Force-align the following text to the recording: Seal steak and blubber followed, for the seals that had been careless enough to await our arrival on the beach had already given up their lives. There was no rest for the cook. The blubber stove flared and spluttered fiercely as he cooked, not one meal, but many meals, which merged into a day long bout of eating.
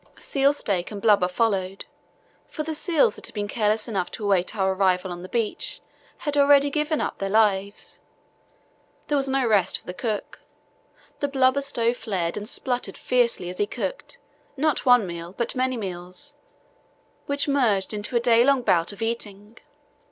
Seal 0.17 0.51
steak 0.53 0.89
and 0.89 0.99
blubber 0.99 1.27
followed, 1.27 1.85
for 2.47 2.63
the 2.63 2.73
seals 2.73 3.13
that 3.15 3.27
had 3.27 3.35
been 3.35 3.47
careless 3.47 3.87
enough 3.87 4.09
to 4.13 4.23
await 4.23 4.55
our 4.57 4.73
arrival 4.73 5.11
on 5.11 5.21
the 5.21 5.29
beach 5.29 5.79
had 6.17 6.35
already 6.35 6.71
given 6.71 6.99
up 6.99 7.19
their 7.19 7.29
lives. 7.29 7.99
There 9.09 9.15
was 9.15 9.27
no 9.27 9.45
rest 9.45 9.77
for 9.77 9.85
the 9.85 9.93
cook. 9.93 10.41
The 11.19 11.27
blubber 11.27 11.61
stove 11.61 11.97
flared 11.97 12.35
and 12.35 12.49
spluttered 12.49 12.97
fiercely 12.97 13.47
as 13.51 13.59
he 13.59 13.67
cooked, 13.67 14.17
not 14.57 14.87
one 14.87 15.05
meal, 15.05 15.35
but 15.37 15.53
many 15.55 15.77
meals, 15.77 16.33
which 17.27 17.47
merged 17.47 17.93
into 17.93 18.15
a 18.15 18.19
day 18.19 18.43
long 18.43 18.63
bout 18.63 18.91
of 18.91 19.03
eating. 19.03 19.59